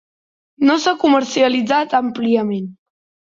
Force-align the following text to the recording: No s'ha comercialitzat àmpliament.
No 0.69 0.77
s'ha 0.85 0.93
comercialitzat 1.03 1.93
àmpliament. 1.99 2.67